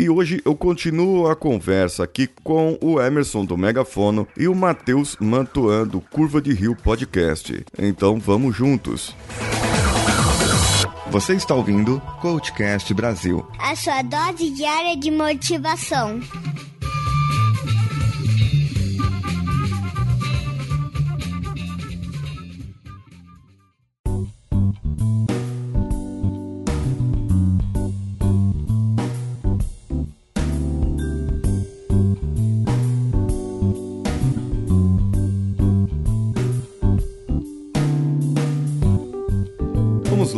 [0.00, 5.14] E hoje eu continuo a conversa aqui com o Emerson do Megafono e o Matheus
[5.20, 7.62] Mantuan do Curva de Rio Podcast.
[7.78, 9.14] Então vamos juntos.
[11.10, 13.46] Você está ouvindo Coachcast Brasil.
[13.58, 16.18] A sua dose diária de motivação.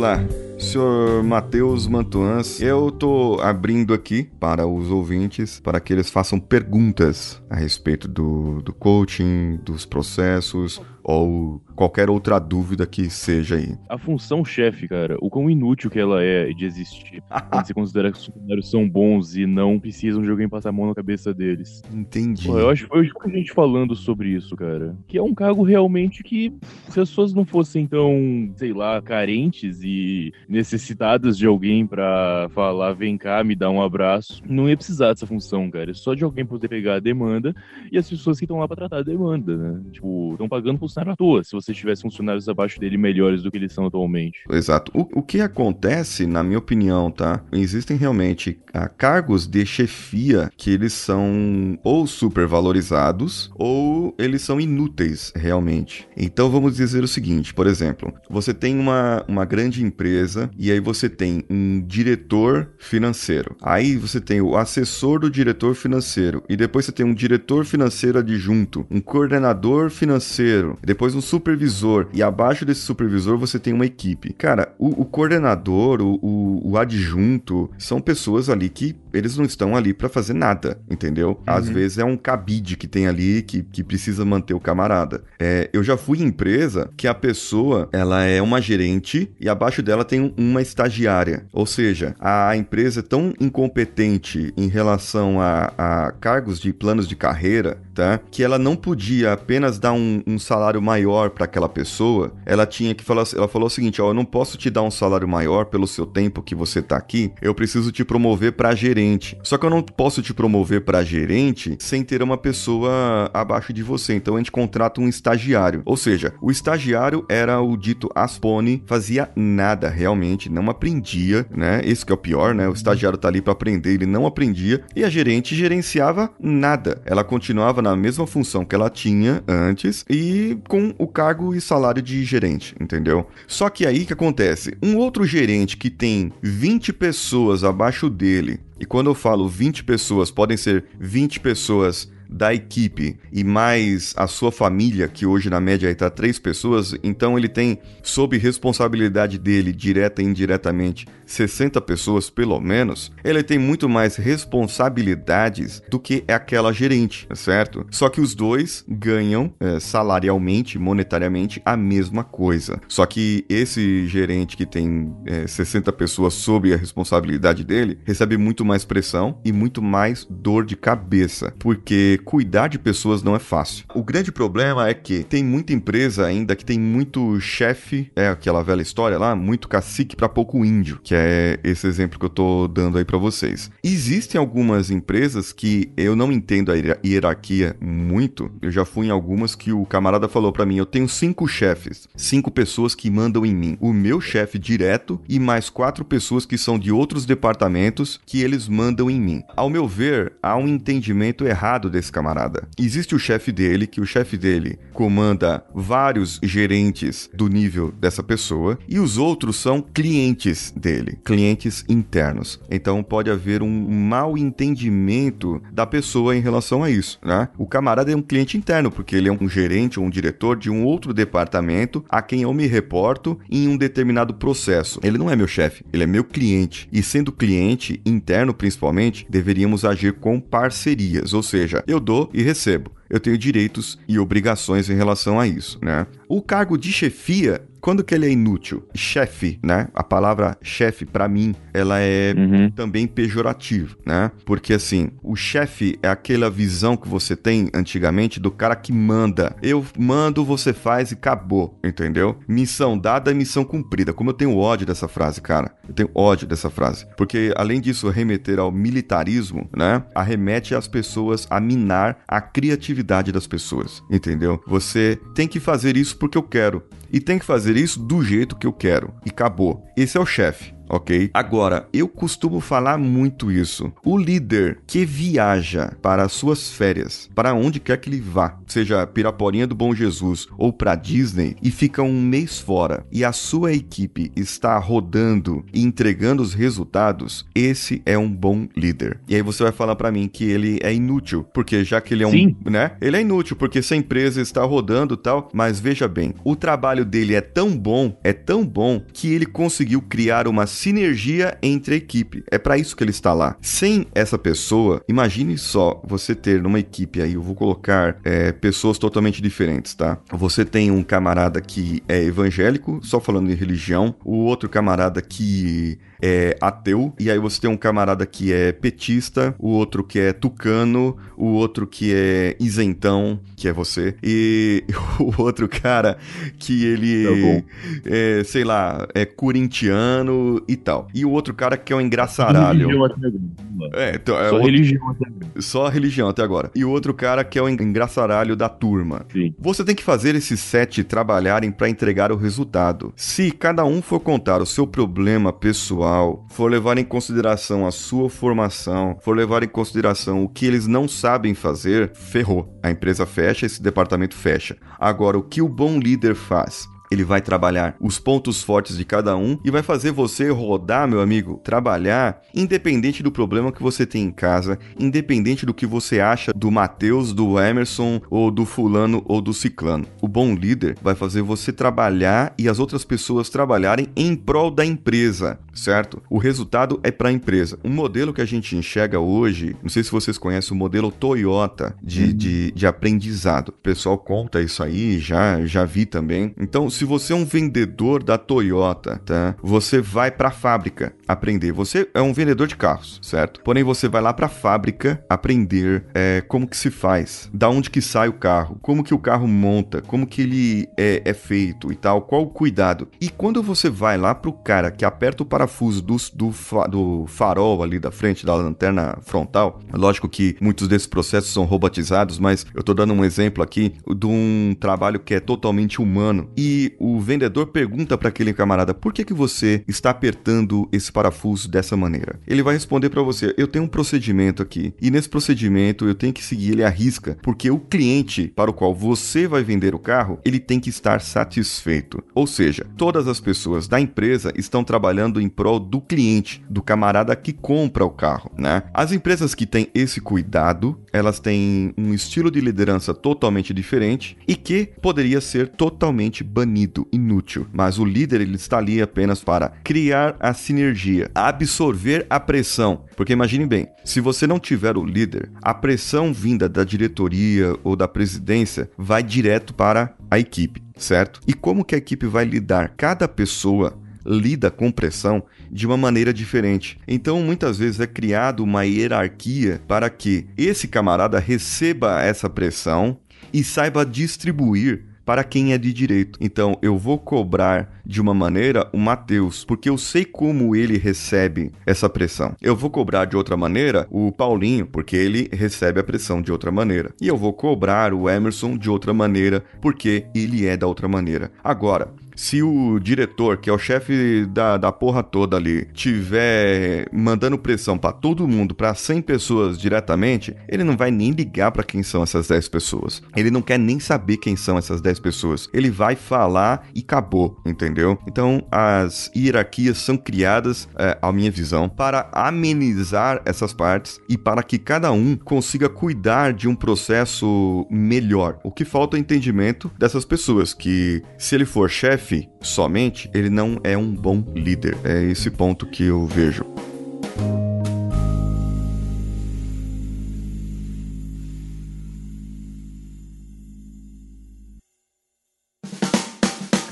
[0.03, 0.19] Lá,
[0.59, 2.61] senhor Matheus Mantuans.
[2.61, 8.61] Eu tô abrindo aqui para os ouvintes para que eles façam perguntas a respeito do,
[8.61, 13.75] do coaching, dos processos ou qualquer outra dúvida que seja aí.
[13.89, 17.21] A função chefe, cara, o quão inútil que ela é de existir.
[17.49, 20.71] quando você considera que os funcionários são bons e não precisam de alguém passar a
[20.71, 21.81] mão na cabeça deles.
[21.93, 22.47] Entendi.
[22.47, 24.95] Pô, eu acho que foi a gente falando sobre isso, cara.
[25.07, 26.53] Que é um cargo realmente que,
[26.89, 32.93] se as pessoas não fossem tão, sei lá, carentes e necessitadas de alguém pra falar,
[32.93, 35.91] vem cá, me dá um abraço, não ia precisar dessa função, cara.
[35.91, 37.55] É só de alguém poder pegar a demanda
[37.91, 39.81] e as pessoas que estão lá pra tratar a demanda, né?
[39.91, 43.57] Tipo, estão pagando funcionário à toa, se você tivesse funcionários abaixo dele melhores do que
[43.57, 44.43] eles são atualmente.
[44.49, 44.91] Exato.
[44.93, 47.43] O, o que acontece, na minha opinião, tá?
[47.51, 55.33] Existem realmente ah, cargos de chefia que eles são ou supervalorizados ou eles são inúteis,
[55.35, 56.07] realmente.
[56.15, 60.79] Então vamos dizer o seguinte, por exemplo, você tem uma, uma grande empresa e aí
[60.79, 63.55] você tem um diretor financeiro.
[63.61, 68.19] Aí você tem o assessor do diretor financeiro e depois você tem um diretor financeiro
[68.19, 74.33] adjunto, um coordenador financeiro, depois um supervisor e abaixo desse supervisor você tem uma equipe.
[74.33, 79.75] Cara, o, o coordenador, o, o, o, adjunto, são pessoas ali que eles não estão
[79.75, 81.29] ali para fazer nada, entendeu?
[81.29, 81.43] Uhum.
[81.45, 85.23] Às vezes é um cabide que tem ali que, que precisa manter o camarada.
[85.39, 89.81] É, eu já fui em empresa que a pessoa ela é uma gerente e abaixo
[89.81, 91.45] dela tem uma estagiária.
[91.53, 97.15] Ou seja, a empresa é tão incompetente em relação a, a cargos de planos de
[97.15, 98.19] carreira, tá?
[98.31, 102.33] Que ela não podia apenas dar um, um salário maior para aquela pessoa.
[102.45, 104.91] Ela tinha que falar, ela falou o seguinte: ó, eu não posso te dar um
[104.91, 107.31] salário maior pelo seu tempo que você tá aqui.
[107.41, 109.37] Eu preciso te promover para gerente.
[109.43, 113.83] Só que eu não posso te promover para gerente sem ter uma pessoa abaixo de
[113.83, 114.13] você.
[114.15, 115.81] Então a gente contrata um estagiário.
[115.85, 121.81] Ou seja, o estagiário era o dito Aspone, fazia nada realmente, não aprendia, né?
[121.83, 122.67] Esse que é o pior, né?
[122.67, 127.01] O estagiário tá ali para aprender, ele não aprendia e a gerente gerenciava nada.
[127.05, 132.01] Ela continuava na mesma função que ela tinha antes e com o cargo e salário
[132.01, 133.27] de gerente, entendeu?
[133.47, 134.75] Só que aí que acontece?
[134.81, 140.31] Um outro gerente que tem 20 pessoas abaixo dele, e quando eu falo 20 pessoas,
[140.31, 145.89] podem ser 20 pessoas da equipe e mais a sua família, que hoje na média
[145.89, 152.59] está três pessoas, então ele tem sob responsabilidade dele, direta e indiretamente, 60 pessoas pelo
[152.59, 157.85] menos, ele tem muito mais responsabilidades do que aquela gerente, certo?
[157.91, 162.79] Só que os dois ganham é, salarialmente, monetariamente, a mesma coisa.
[162.87, 168.65] Só que esse gerente que tem é, 60 pessoas sob a responsabilidade dele recebe muito
[168.65, 173.85] mais pressão e muito mais dor de cabeça, porque cuidar de pessoas não é fácil.
[173.93, 178.63] O grande problema é que tem muita empresa ainda que tem muito chefe, é aquela
[178.63, 182.67] velha história lá, muito cacique para pouco índio, que é esse exemplo que eu tô
[182.67, 183.69] dando aí para vocês.
[183.83, 186.75] Existem algumas empresas que eu não entendo a
[187.05, 188.51] hierarquia muito.
[188.61, 192.07] Eu já fui em algumas que o camarada falou para mim, eu tenho cinco chefes,
[192.15, 193.77] cinco pessoas que mandam em mim.
[193.79, 198.67] O meu chefe direto e mais quatro pessoas que são de outros departamentos que eles
[198.67, 199.43] mandam em mim.
[199.55, 202.67] Ao meu ver, há um entendimento errado desse camarada.
[202.77, 208.77] Existe o chefe dele, que o chefe dele comanda vários gerentes do nível dessa pessoa,
[208.87, 212.59] e os outros são clientes dele, clientes internos.
[212.69, 217.49] Então pode haver um mau entendimento da pessoa em relação a isso, né?
[217.57, 220.69] O camarada é um cliente interno, porque ele é um gerente ou um diretor de
[220.69, 224.99] um outro departamento a quem eu me reporto em um determinado processo.
[225.03, 226.87] Ele não é meu chefe, ele é meu cliente.
[226.91, 232.91] E sendo cliente interno principalmente, deveríamos agir com parcerias, ou seja, eu dou e recebo.
[233.09, 236.07] Eu tenho direitos e obrigações em relação a isso, né?
[236.27, 238.87] O cargo de chefia quando que ele é inútil?
[238.95, 239.89] Chefe, né?
[239.93, 242.71] A palavra chefe, para mim, ela é Uhum.
[242.71, 244.31] também pejorativa, né?
[244.45, 249.53] Porque assim, o chefe é aquela visão que você tem antigamente do cara que manda.
[249.61, 252.37] Eu mando, você faz e acabou, entendeu?
[252.47, 254.13] Missão dada é missão cumprida.
[254.13, 255.75] Como eu tenho ódio dessa frase, cara.
[255.85, 257.05] Eu tenho ódio dessa frase.
[257.17, 260.03] Porque além disso remeter ao militarismo, né?
[260.15, 264.61] Arremete as pessoas a minar a criatividade das pessoas, entendeu?
[264.65, 266.81] Você tem que fazer isso porque eu quero.
[267.13, 269.13] E tem que fazer isso do jeito que eu quero.
[269.23, 269.85] E acabou.
[269.95, 271.29] Esse é o chefe ok?
[271.33, 273.91] Agora, eu costumo falar muito isso.
[274.03, 279.05] O líder que viaja para as suas férias, para onde quer que ele vá, seja
[279.07, 283.73] Piraporinha do Bom Jesus ou para Disney, e fica um mês fora, e a sua
[283.73, 289.19] equipe está rodando e entregando os resultados, esse é um bom líder.
[289.27, 292.23] E aí você vai falar para mim que ele é inútil, porque já que ele
[292.23, 292.55] é um, Sim.
[292.65, 292.91] né?
[293.01, 296.55] Ele é inútil porque se a empresa está rodando e tal, mas veja bem, o
[296.55, 301.95] trabalho dele é tão bom, é tão bom que ele conseguiu criar uma sinergia entre
[301.95, 302.43] a equipe.
[302.51, 303.55] É para isso que ele está lá.
[303.61, 308.97] Sem essa pessoa, imagine só você ter numa equipe aí, eu vou colocar é, pessoas
[308.97, 310.17] totalmente diferentes, tá?
[310.31, 315.99] Você tem um camarada que é evangélico, só falando em religião, o outro camarada que
[316.25, 320.31] é ateu, e aí você tem um camarada que é petista, o outro que é
[320.31, 324.85] tucano, o outro que é isentão, que é você, e
[325.19, 326.17] o outro cara
[326.57, 327.63] que ele bom.
[328.05, 331.09] é, sei lá, é corintiano e tal.
[331.13, 332.87] E o outro cara que é um engraçaralho.
[333.93, 335.61] É, então, é Só outro- religião até agora.
[335.61, 336.71] só a religião até agora.
[336.75, 339.25] E o outro cara que é o engraçaralho da turma.
[339.31, 339.53] Sim.
[339.59, 343.13] Você tem que fazer esses sete trabalharem para entregar o resultado.
[343.15, 348.29] Se cada um for contar o seu problema pessoal, for levar em consideração a sua
[348.29, 352.77] formação, for levar em consideração o que eles não sabem fazer, ferrou.
[352.83, 354.75] A empresa fecha, esse departamento fecha.
[354.99, 356.87] Agora, o que o bom líder faz?
[357.13, 361.21] Ele vai trabalhar os pontos fortes de cada um e vai fazer você rodar, meu
[361.21, 366.51] amigo, trabalhar independente do problema que você tem em casa, independente do que você acha
[366.55, 370.07] do Matheus, do Emerson ou do fulano ou do ciclano.
[370.19, 374.83] O bom líder vai fazer você trabalhar e as outras pessoas trabalharem em prol da
[374.83, 376.19] empresa, certo?
[376.27, 377.77] O resultado é para a empresa.
[377.83, 381.95] Um modelo que a gente enxerga hoje, não sei se vocês conhecem o modelo Toyota
[382.01, 383.69] de, de, de aprendizado.
[383.69, 386.55] O pessoal conta isso aí, já, já vi também.
[386.59, 389.55] Então, se você é um vendedor da Toyota, tá?
[389.61, 391.71] Você vai para a fábrica aprender.
[391.71, 393.61] Você é um vendedor de carros, certo?
[393.61, 397.89] Porém, você vai lá para a fábrica aprender é, como que se faz, da onde
[397.89, 401.91] que sai o carro, como que o carro monta, como que ele é, é feito
[401.91, 403.07] e tal, qual o cuidado.
[403.19, 407.25] E quando você vai lá pro cara que aperta o parafuso do, do, fa- do
[407.27, 412.65] farol ali da frente, da lanterna frontal, lógico que muitos desses processos são robotizados, mas
[412.73, 416.49] eu tô dando um exemplo aqui de um trabalho que é totalmente humano.
[416.57, 421.69] E o vendedor pergunta para aquele camarada: por que, que você está apertando esse parafuso
[421.69, 422.39] dessa maneira?
[422.47, 426.33] Ele vai responder para você: eu tenho um procedimento aqui, e nesse procedimento eu tenho
[426.33, 429.99] que seguir ele à risca, porque o cliente para o qual você vai vender o
[429.99, 432.23] carro, ele tem que estar satisfeito.
[432.33, 437.35] Ou seja, todas as pessoas da empresa estão trabalhando em prol do cliente, do camarada
[437.35, 438.83] que compra o carro, né?
[438.93, 444.55] As empresas que têm esse cuidado, elas têm um estilo de liderança totalmente diferente e
[444.55, 446.72] que poderia ser totalmente banido,
[447.11, 447.67] inútil.
[447.71, 453.05] Mas o líder ele está ali apenas para criar a sinergia, absorver a pressão.
[453.15, 457.95] Porque imagine bem, se você não tiver o líder, a pressão vinda da diretoria ou
[457.95, 461.39] da presidência vai direto para a equipe, certo?
[461.47, 462.93] E como que a equipe vai lidar?
[462.95, 466.99] Cada pessoa lida com pressão de uma maneira diferente.
[467.07, 473.17] Então, muitas vezes é criado uma hierarquia para que esse camarada receba essa pressão
[473.51, 476.37] e saiba distribuir para quem é de direito.
[476.41, 481.71] Então, eu vou cobrar de uma maneira o Matheus, porque eu sei como ele recebe
[481.85, 482.55] essa pressão.
[482.61, 486.71] Eu vou cobrar de outra maneira o Paulinho, porque ele recebe a pressão de outra
[486.71, 487.11] maneira.
[487.21, 491.51] E eu vou cobrar o Emerson de outra maneira, porque ele é da outra maneira.
[491.63, 497.57] Agora, se o diretor, que é o chefe da, da porra toda ali, tiver mandando
[497.57, 502.03] pressão pra todo mundo, pra 100 pessoas diretamente, ele não vai nem ligar pra quem
[502.03, 503.21] são essas 10 pessoas.
[503.35, 505.69] Ele não quer nem saber quem são essas 10 pessoas.
[505.73, 508.17] Ele vai falar e acabou, entendeu?
[508.27, 514.63] Então, as hierarquias são criadas, é, à minha visão, para amenizar essas partes e para
[514.63, 518.59] que cada um consiga cuidar de um processo melhor.
[518.63, 522.22] O que falta é entendimento dessas pessoas que, se ele for chefe
[522.61, 524.97] somente, ele não é um bom líder.
[525.03, 526.65] É esse ponto que eu vejo.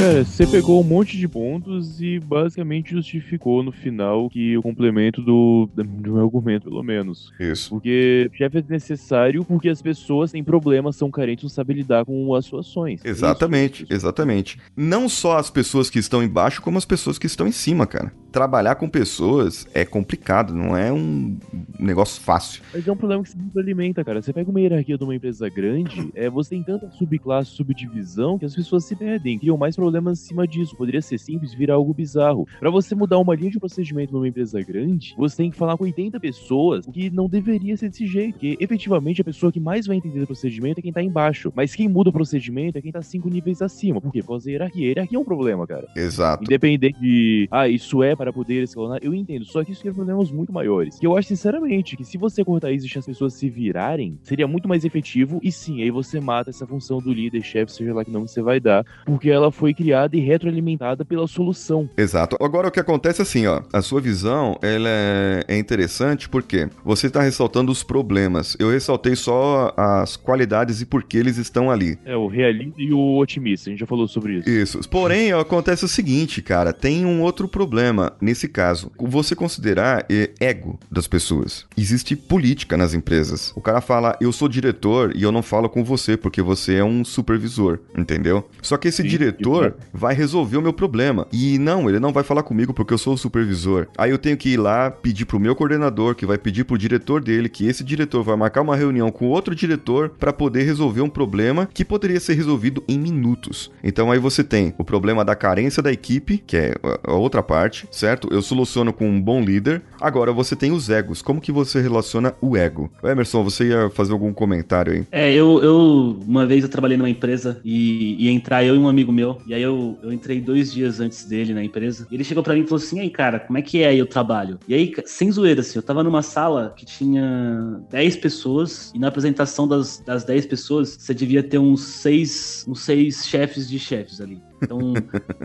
[0.01, 5.22] Cara, você pegou um monte de pontos e basicamente justificou no final que o complemento
[5.22, 7.31] do, do meu argumento, pelo menos.
[7.39, 7.70] Isso.
[7.70, 12.34] Porque chefe é necessário porque as pessoas têm problemas, são carentes, não sabem lidar com
[12.34, 13.01] as suas ações.
[13.05, 13.93] Exatamente, Isso.
[13.93, 14.60] exatamente.
[14.75, 18.12] Não só as pessoas que estão embaixo, como as pessoas que estão em cima, cara.
[18.32, 21.38] Trabalhar com pessoas é complicado, não é um
[21.80, 22.62] negócio fácil.
[22.74, 24.22] Mas é um problema que se alimenta, cara.
[24.22, 28.46] Você pega uma hierarquia de uma empresa grande, é, você tem tanta subclasse, subdivisão, que
[28.46, 30.76] as pessoas se perdem, criam mais problemas em cima disso.
[30.76, 32.48] Poderia ser simples virar algo bizarro.
[32.60, 35.84] Para você mudar uma linha de procedimento numa empresa grande, você tem que falar com
[35.84, 38.34] 80 pessoas, o que não deveria ser desse jeito.
[38.34, 41.52] Porque efetivamente a pessoa que mais vai entender o procedimento é quem tá embaixo.
[41.56, 44.00] Mas quem muda o procedimento é quem tá cinco níveis acima.
[44.00, 44.22] Por quê?
[44.22, 44.86] Por causa da hierarquia.
[44.86, 45.88] A hierarquia é um problema, cara.
[45.96, 46.44] Exato.
[46.44, 49.44] Independente de, ah, isso é para poder escalonar, eu entendo.
[49.46, 51.00] Só que isso cria problemas muito maiores.
[51.00, 54.20] Que eu acho, sinceramente, que se você cortar isso e deixar as pessoas se virarem,
[54.22, 55.40] seria muito mais efetivo.
[55.42, 58.40] E sim, aí você mata essa função do líder, chefe, seja lá que nome você
[58.40, 61.90] vai dar, porque ela foi criada e retroalimentada pela solução.
[61.98, 62.38] Exato.
[62.40, 66.70] Agora o que acontece é assim, ó, a sua visão, ela é, é interessante porque
[66.86, 68.56] você está ressaltando os problemas.
[68.60, 71.98] Eu ressaltei só as qualidades e por que eles estão ali.
[72.06, 74.50] É, o realista e o otimista, a gente já falou sobre isso.
[74.50, 74.90] Isso.
[74.90, 78.91] Porém, acontece o seguinte, cara, tem um outro problema nesse caso.
[79.00, 81.65] Você considerar eh, ego das pessoas.
[81.77, 83.51] Existe política nas empresas.
[83.56, 86.84] O cara fala, eu sou diretor e eu não falo com você porque você é
[86.84, 88.48] um supervisor, entendeu?
[88.62, 91.27] Só que esse Sim, diretor vai resolver o meu problema.
[91.32, 93.88] E não, ele não vai falar comigo porque eu sou o supervisor.
[93.98, 97.22] Aí eu tenho que ir lá pedir pro meu coordenador, que vai pedir pro diretor
[97.22, 101.10] dele, que esse diretor vai marcar uma reunião com outro diretor para poder resolver um
[101.10, 103.72] problema que poderia ser resolvido em minutos.
[103.84, 107.88] Então aí você tem o problema da carência da equipe, que é a outra parte,
[108.01, 108.27] certo?
[108.31, 109.84] Eu soluciono com um bom líder.
[110.00, 111.22] Agora você tem os egos.
[111.22, 112.91] Como que você relaciona o ego?
[113.03, 115.05] Emerson, você ia fazer algum comentário aí?
[115.12, 118.89] É, eu, eu uma vez eu trabalhei numa empresa e ia entrar eu e um
[118.89, 119.38] amigo meu.
[119.46, 122.08] E aí eu, eu entrei dois dias antes dele na empresa.
[122.10, 123.89] E ele chegou pra mim e falou assim: "E aí, cara, como é que é
[123.89, 128.17] aí o trabalho?" E aí, sem zoeira, assim, eu tava numa sala que tinha 10
[128.17, 133.27] pessoas e na apresentação das, das 10 pessoas, você devia ter uns seis, uns seis
[133.27, 134.41] chefes de chefes ali.
[134.62, 134.94] Então,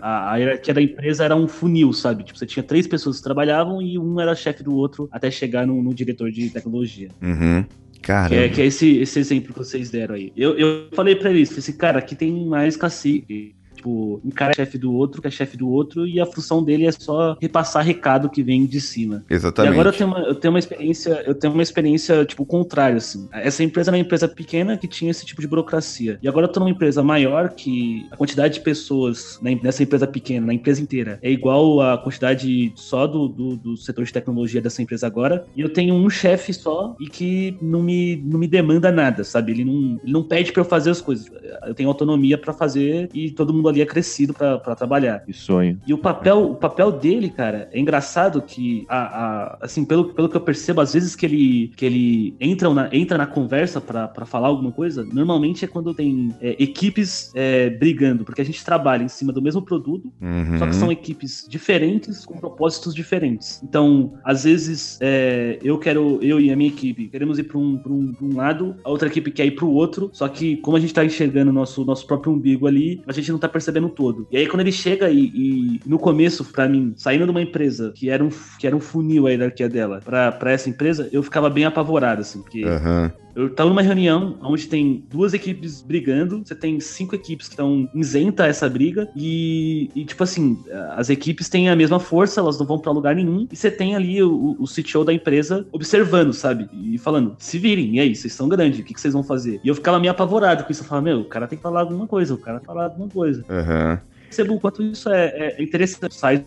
[0.01, 2.23] a, a hierarquia da empresa era um funil, sabe?
[2.23, 5.65] Tipo, você tinha três pessoas que trabalhavam e um era chefe do outro até chegar
[5.65, 7.09] no, no diretor de tecnologia.
[7.21, 7.65] Uhum.
[7.93, 8.35] Que Caramba.
[8.35, 10.31] é, que é esse, esse exemplo que vocês deram aí.
[10.37, 13.55] Eu, eu falei pra eles, falei assim, cara, aqui tem mais cacique.
[13.87, 16.61] Tipo, um cara é chefe do outro, que é chefe do outro, e a função
[16.61, 19.23] dele é só repassar recado que vem de cima.
[19.29, 19.71] Exatamente.
[19.71, 22.97] E agora eu tenho, uma, eu tenho uma experiência, eu tenho uma experiência, tipo, contrária,
[22.97, 23.29] assim.
[23.31, 26.19] Essa empresa era uma empresa pequena que tinha esse tipo de burocracia.
[26.21, 30.47] E agora eu tô numa empresa maior que a quantidade de pessoas nessa empresa pequena,
[30.47, 34.81] na empresa inteira, é igual a quantidade só do, do, do setor de tecnologia dessa
[34.81, 35.45] empresa agora.
[35.55, 39.53] E eu tenho um chefe só e que não me, não me demanda nada, sabe?
[39.53, 41.31] Ele não, ele não pede pra eu fazer as coisas.
[41.65, 45.19] Eu tenho autonomia pra fazer e todo mundo ali é crescido pra trabalhar.
[45.25, 45.79] Que sonho.
[45.85, 50.29] E o papel, o papel dele, cara, é engraçado que, a, a- assim, pelo, pelo
[50.29, 54.25] que eu percebo, às vezes que ele, que ele entra na, entra na conversa pra
[54.25, 59.03] falar alguma coisa, normalmente é quando tem é, equipes é, brigando, porque a gente trabalha
[59.03, 60.57] em cima do mesmo produto, Uhum.
[60.59, 63.61] só que são equipes diferentes com propósitos diferentes.
[63.63, 67.77] Então, às vezes, é, eu quero, eu e a minha equipe, queremos ir para um,
[67.77, 70.57] pra um, pra um lado, a outra equipe quer ir para o outro, só que
[70.57, 73.47] como a gente tá enxergando o nosso, nosso próprio umbigo ali, a gente não tá
[73.57, 74.27] percebendo todo.
[74.31, 77.91] E aí, quando ele chega e, e no começo, para mim, saindo de uma empresa
[77.95, 81.49] que era um, que era um funil a hierarquia dela, para essa empresa, eu ficava
[81.49, 83.11] bem apavorado, assim, porque Aham.
[83.37, 87.87] Eu tava numa reunião onde tem duas equipes brigando, você tem cinco equipes que estão
[87.93, 90.57] isenta essa briga, e, e, tipo assim,
[90.95, 93.95] as equipes têm a mesma força, elas não vão pra lugar nenhum, e você tem
[93.95, 96.67] ali o, o CTO da empresa observando, sabe?
[96.73, 99.61] E falando, se virem, e aí, vocês são grandes, o que, que vocês vão fazer?
[99.63, 101.81] E eu ficava meio apavorado com isso, eu falava, meu, o cara tem que falar
[101.81, 103.45] alguma coisa, o cara falar alguma coisa.
[103.47, 104.01] Aham.
[104.27, 106.45] Percebo o quanto isso é, é interessante, sai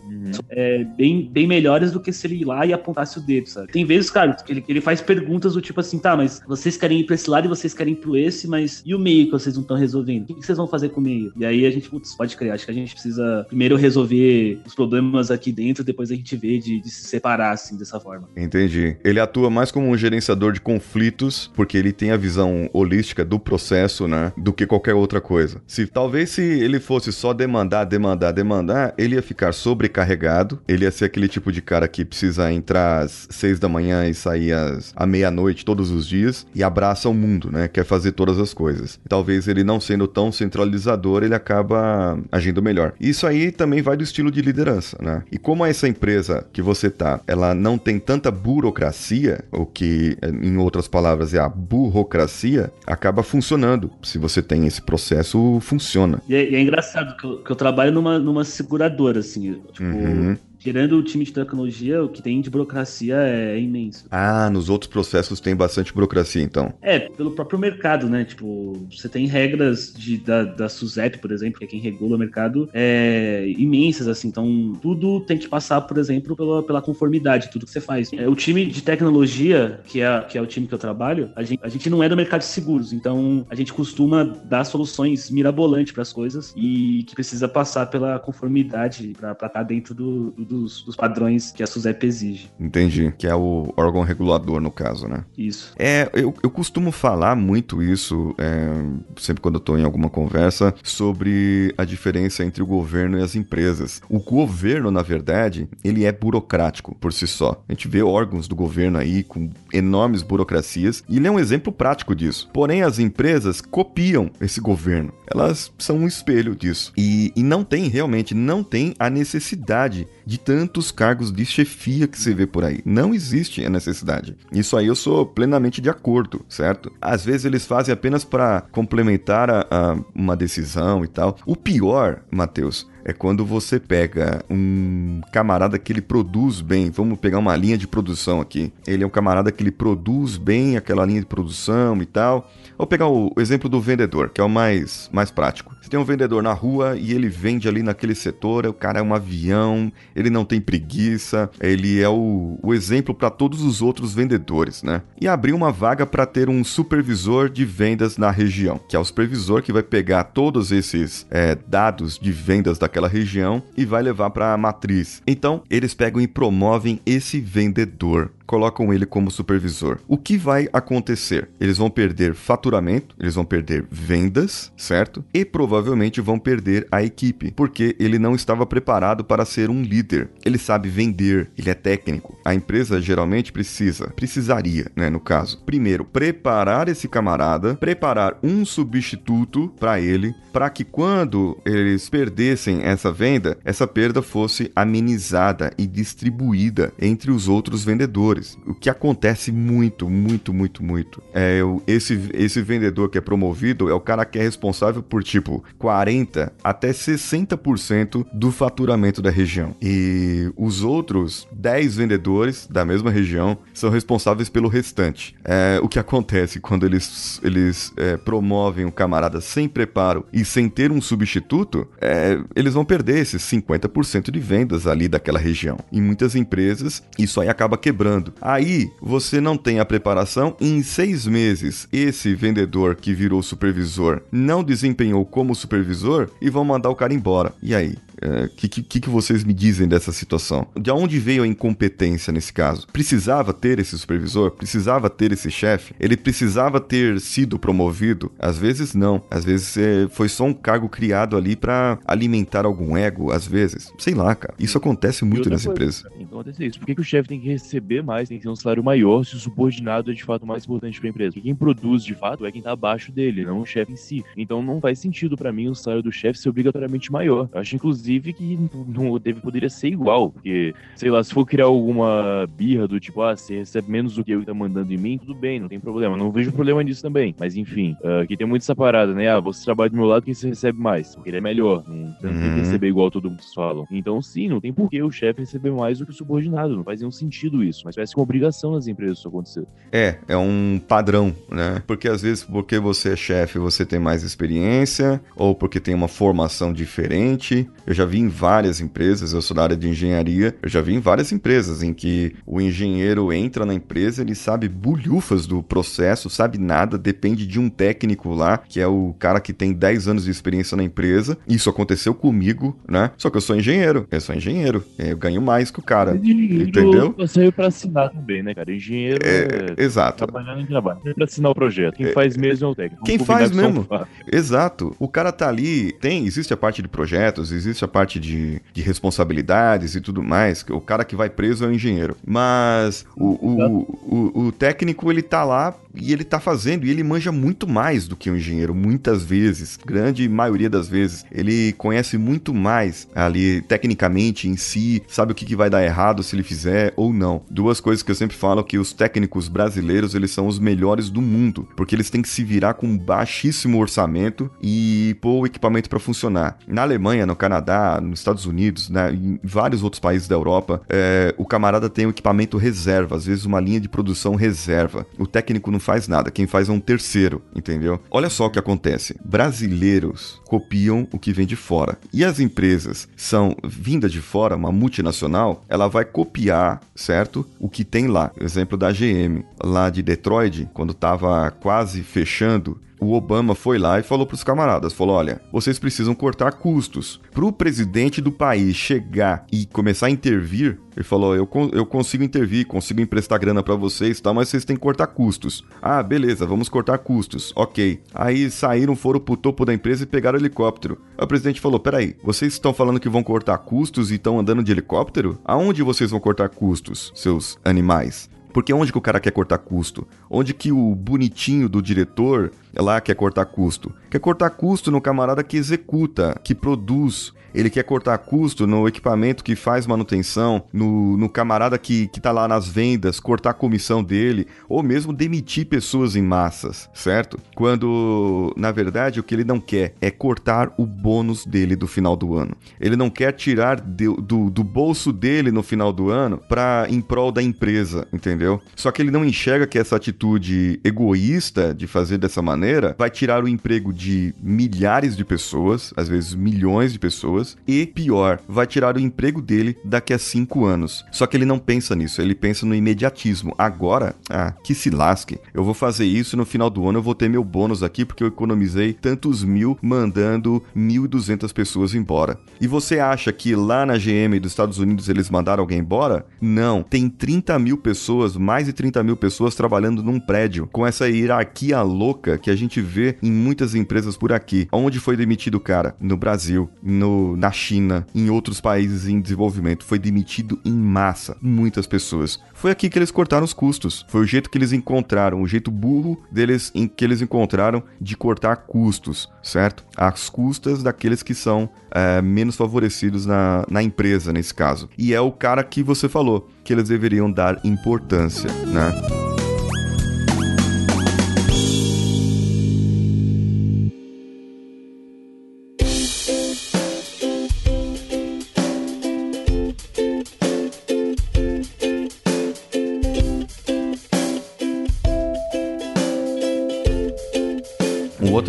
[0.49, 3.71] é, bem, bem melhores do que se ele ir lá e apontasse o dedo, sabe?
[3.71, 6.77] Tem vezes, cara, que ele, que ele faz perguntas do tipo assim, tá, mas vocês
[6.77, 9.25] querem ir pra esse lado e vocês querem ir pro esse, mas e o meio
[9.25, 10.23] que vocês não estão resolvendo?
[10.23, 11.33] O que, que vocês vão fazer com o meio?
[11.35, 14.75] E aí a gente, putz, pode crer, acho que a gente precisa primeiro resolver os
[14.75, 18.29] problemas aqui dentro, depois a gente vê de, de se separar, assim, dessa forma.
[18.35, 18.97] Entendi.
[19.03, 23.39] Ele atua mais como um gerenciador de conflitos, porque ele tem a visão holística do
[23.39, 24.31] processo, né?
[24.37, 25.61] Do que qualquer outra coisa.
[25.65, 30.59] Se talvez se ele fosse só demandar, demandar, demandar, ele ia ficar sobrecarregado.
[30.67, 34.13] Ele ia ser aquele tipo de cara que precisa entrar às seis da manhã e
[34.13, 37.67] sair às, meia-noite todos os dias e abraça o mundo, né?
[37.67, 38.99] Quer fazer todas as coisas.
[39.07, 42.93] Talvez ele não sendo tão centralizador, ele acaba agindo melhor.
[42.99, 45.23] Isso aí também vai do estilo de liderança, né?
[45.31, 50.57] E como essa empresa que você tá, ela não tem tanta burocracia, o que em
[50.57, 53.91] outras palavras é a burocracia, acaba funcionando.
[54.03, 56.21] Se você tem esse processo, funciona.
[56.27, 59.61] E é, e é engraçado que eu, que eu trabalho numa, numa seguradora, assim.
[59.71, 60.35] Tipo, Uhum.
[60.61, 64.05] Tirando o time de tecnologia, o que tem de burocracia é imenso.
[64.11, 66.73] Ah, nos outros processos tem bastante burocracia, então.
[66.81, 68.23] É, pelo próprio mercado, né?
[68.23, 72.19] Tipo, você tem regras de, da, da SUSEP, por exemplo, que é quem regula o
[72.19, 74.27] mercado, é, imensas, assim.
[74.27, 78.11] Então, tudo tem que passar, por exemplo, pela, pela conformidade, tudo que você faz.
[78.13, 81.43] É, o time de tecnologia, que é, que é o time que eu trabalho, a
[81.43, 82.93] gente, a gente não é do mercado de seguros.
[82.93, 88.19] Então, a gente costuma dar soluções mirabolantes para as coisas e que precisa passar pela
[88.19, 92.51] conformidade para estar dentro do, do- dos, dos padrões que a SUSEP exige.
[92.59, 93.13] Entendi.
[93.17, 95.23] Que é o órgão regulador, no caso, né?
[95.37, 95.73] Isso.
[95.79, 98.69] É, eu, eu costumo falar muito isso, é,
[99.17, 103.35] sempre quando eu tô em alguma conversa, sobre a diferença entre o governo e as
[103.35, 104.01] empresas.
[104.09, 107.63] O governo, na verdade, ele é burocrático por si só.
[107.67, 111.71] A gente vê órgãos do governo aí com enormes burocracias, e ele é um exemplo
[111.71, 112.49] prático disso.
[112.53, 115.13] Porém, as empresas copiam esse governo.
[115.33, 116.91] Elas são um espelho disso.
[116.97, 122.17] E, e não tem, realmente, não tem a necessidade de tantos cargos de chefia que
[122.17, 122.79] você vê por aí.
[122.85, 124.37] Não existe a necessidade.
[124.49, 126.89] Isso aí eu sou plenamente de acordo, certo?
[127.01, 131.35] Às vezes eles fazem apenas para complementar a, a uma decisão e tal.
[131.45, 136.89] O pior, Matheus, é quando você pega um camarada que ele produz bem.
[136.89, 138.71] Vamos pegar uma linha de produção aqui.
[138.87, 142.49] Ele é um camarada que ele produz bem aquela linha de produção e tal.
[142.81, 145.75] Vou pegar o exemplo do vendedor, que é o mais, mais prático.
[145.79, 149.03] Você tem um vendedor na rua e ele vende ali naquele setor, o cara é
[149.03, 154.15] um avião, ele não tem preguiça, ele é o, o exemplo para todos os outros
[154.15, 155.03] vendedores, né?
[155.21, 159.05] E abriu uma vaga para ter um supervisor de vendas na região, que é o
[159.05, 164.31] supervisor que vai pegar todos esses é, dados de vendas daquela região e vai levar
[164.31, 165.21] para a matriz.
[165.27, 169.99] Então, eles pegam e promovem esse vendedor colocam ele como supervisor.
[170.07, 171.49] O que vai acontecer?
[171.59, 175.23] Eles vão perder faturamento, eles vão perder vendas, certo?
[175.33, 180.29] E provavelmente vão perder a equipe, porque ele não estava preparado para ser um líder.
[180.45, 182.37] Ele sabe vender, ele é técnico.
[182.43, 185.61] A empresa geralmente precisa, precisaria, né, no caso.
[185.65, 193.11] Primeiro, preparar esse camarada, preparar um substituto para ele, para que quando eles perdessem essa
[193.11, 198.57] venda, essa perda fosse amenizada e distribuída entre os outros vendedores.
[198.65, 201.21] O que acontece muito, muito, muito, muito.
[201.33, 205.63] É esse, esse vendedor que é promovido é o cara que é responsável por tipo
[205.77, 209.75] 40 até 60% do faturamento da região.
[209.81, 212.30] E os outros 10 vendedores
[212.69, 215.35] da mesma região são responsáveis pelo restante.
[215.43, 220.69] É, o que acontece quando eles, eles é, promovem um camarada sem preparo e sem
[220.69, 225.77] ter um substituto, é, eles vão perder esses 50% de vendas ali daquela região.
[225.91, 228.33] Em muitas empresas, isso aí acaba quebrando.
[228.41, 234.21] Aí você não tem a preparação, e em seis meses, esse vendedor que virou supervisor
[234.31, 237.53] não desempenhou como supervisor e vão mandar o cara embora.
[237.61, 237.95] E aí?
[238.21, 240.67] O que, que, que vocês me dizem dessa situação?
[240.79, 242.87] De onde veio a incompetência nesse caso?
[242.91, 244.51] Precisava ter esse supervisor?
[244.51, 245.93] Precisava ter esse chefe?
[245.99, 248.31] Ele precisava ter sido promovido?
[248.37, 249.21] Às vezes não.
[249.29, 253.31] Às vezes é, foi só um cargo criado ali pra alimentar algum ego.
[253.31, 254.53] Às vezes, sei lá, cara.
[254.59, 256.03] Isso acontece muito coisa, empresas.
[256.03, 256.79] Tem que acontecer isso.
[256.79, 259.23] Por que, que o chefe tem que receber mais, tem que ter um salário maior
[259.25, 261.31] se o subordinado é de fato mais importante para a empresa?
[261.31, 264.23] Porque quem produz de fato é quem tá abaixo dele, não o chefe em si.
[264.37, 267.49] Então não faz sentido para mim o salário do chefe ser obrigatoriamente maior.
[267.53, 271.65] Eu acho inclusive que não deve, poderia ser igual, porque, sei lá, se for criar
[271.65, 274.97] alguma birra do tipo, ah, você recebe menos do que eu que tá mandando em
[274.97, 276.17] mim, tudo bem, não tem problema.
[276.17, 277.35] Não vejo problema nisso também.
[277.39, 279.29] Mas enfim, ah, que tem muito essa parada, né?
[279.29, 281.15] Ah, você trabalha do meu lado, quem você recebe mais?
[281.15, 281.83] Porque ele é melhor.
[281.87, 282.39] Não tem Uhum.
[282.55, 283.85] que receber igual todo mundo falam.
[283.91, 286.75] Então, sim, não tem por que o chefe receber mais do que o subordinado.
[286.75, 287.81] Não faz nenhum sentido isso.
[287.85, 289.65] Mas parece que é uma obrigação nas empresas isso acontecer.
[289.91, 291.81] É, é um padrão, né?
[291.85, 296.07] Porque às vezes, porque você é chefe, você tem mais experiência, ou porque tem uma
[296.07, 297.69] formação diferente.
[297.85, 300.93] Eu já vi em várias empresas, eu sou da área de engenharia, eu já vi
[300.93, 306.29] em várias empresas em que o engenheiro entra na empresa, ele sabe bulhufas do processo,
[306.29, 310.25] sabe nada, depende de um técnico lá, que é o cara que tem 10 anos
[310.25, 311.37] de experiência na empresa.
[311.47, 313.11] Isso aconteceu comigo, né?
[313.17, 316.15] Só que eu sou engenheiro, eu sou engenheiro, eu ganho mais que o cara.
[316.15, 317.15] Entendeu?
[317.27, 318.73] Saiu pra assinar também, né, cara?
[318.73, 319.75] Engenheiro é.
[319.77, 320.25] É, exato.
[320.25, 320.99] Trabalhando em trabalho.
[321.03, 321.95] Saiu pra assinar o projeto.
[321.95, 323.03] Quem faz mesmo é o técnico.
[323.03, 323.87] Quem faz mesmo.
[324.31, 324.95] Exato.
[324.99, 328.81] O cara tá ali, tem, existe a parte de projetos, existe a parte de, de
[328.81, 330.63] responsabilidades e tudo mais.
[330.63, 332.15] que O cara que vai preso é o engenheiro.
[332.25, 337.03] Mas o, o, o, o técnico, ele tá lá e ele tá fazendo, e ele
[337.03, 341.25] manja muito mais do que um engenheiro, muitas vezes, grande maioria das vezes.
[341.31, 346.23] Ele conhece muito mais ali, tecnicamente, em si, sabe o que, que vai dar errado
[346.23, 347.43] se ele fizer ou não.
[347.49, 351.21] Duas coisas que eu sempre falo que os técnicos brasileiros, eles são os melhores do
[351.21, 355.99] mundo, porque eles têm que se virar com baixíssimo orçamento e pôr o equipamento para
[355.99, 356.57] funcionar.
[356.67, 361.33] Na Alemanha, no Canadá, nos Estados Unidos, né, em vários outros países da Europa, é,
[361.37, 365.05] o camarada tem o equipamento reserva, às vezes uma linha de produção reserva.
[365.17, 367.99] O técnico não faz nada, quem faz é um terceiro, entendeu?
[368.09, 369.17] Olha só o que acontece.
[369.23, 371.97] Brasileiros copiam o que vem de fora.
[372.13, 377.45] E as empresas são vindas de fora, uma multinacional, ela vai copiar, certo?
[377.59, 378.31] O que tem lá.
[378.39, 384.03] Exemplo da GM, lá de Detroit, quando estava quase fechando, o Obama foi lá e
[384.03, 387.19] falou para os camaradas, falou, olha, vocês precisam cortar custos.
[387.33, 392.23] Para o presidente do país chegar e começar a intervir, ele falou, eu, eu consigo
[392.23, 395.63] intervir, consigo emprestar grana para vocês, tá, mas vocês têm que cortar custos.
[395.81, 397.99] Ah, beleza, vamos cortar custos, ok.
[398.13, 400.99] Aí saíram, foram pro topo da empresa e pegaram o helicóptero.
[401.17, 404.63] Aí o presidente falou, peraí, vocês estão falando que vão cortar custos e estão andando
[404.63, 405.39] de helicóptero?
[405.43, 408.29] Aonde vocês vão cortar custos, seus animais?
[408.53, 410.07] Porque onde que o cara quer cortar custo?
[410.29, 413.93] Onde que o bonitinho do diretor lá quer cortar custo?
[414.09, 419.43] Quer cortar custo no camarada que executa, que produz, ele quer cortar custo no equipamento
[419.43, 424.03] que faz manutenção, no, no camarada que, que tá lá nas vendas, cortar a comissão
[424.03, 427.39] dele, ou mesmo demitir pessoas em massas, certo?
[427.55, 432.15] Quando, na verdade, o que ele não quer é cortar o bônus dele do final
[432.15, 432.55] do ano.
[432.79, 437.01] Ele não quer tirar de, do, do bolso dele no final do ano para em
[437.01, 438.61] prol da empresa, entendeu?
[438.75, 443.43] Só que ele não enxerga que essa atitude egoísta de fazer dessa maneira vai tirar
[443.43, 448.67] o emprego de milhares de pessoas, às vezes milhões de pessoas pessoas e, pior, vai
[448.67, 451.03] tirar o emprego dele daqui a cinco anos.
[451.11, 453.53] Só que ele não pensa nisso, ele pensa no imediatismo.
[453.57, 455.39] Agora, ah, que se lasque.
[455.53, 458.23] Eu vou fazer isso no final do ano eu vou ter meu bônus aqui porque
[458.23, 462.37] eu economizei tantos mil mandando 1.200 pessoas embora.
[462.59, 466.25] E você acha que lá na GM dos Estados Unidos eles mandaram alguém embora?
[466.39, 466.83] Não.
[466.83, 471.81] Tem 30 mil pessoas, mais de 30 mil pessoas trabalhando num prédio com essa hierarquia
[471.81, 474.67] louca que a gente vê em muitas empresas por aqui.
[474.71, 475.95] Onde foi demitido o cara?
[475.99, 479.85] No Brasil, no na China, em outros países em desenvolvimento.
[479.85, 482.39] Foi demitido em massa, muitas pessoas.
[482.53, 484.05] Foi aqui que eles cortaram os custos.
[484.07, 488.15] Foi o jeito que eles encontraram, o jeito burro deles em que eles encontraram de
[488.15, 489.83] cortar custos, certo?
[489.95, 494.89] As custas daqueles que são é, menos favorecidos na, na empresa, nesse caso.
[494.97, 499.40] E é o cara que você falou, que eles deveriam dar importância, né?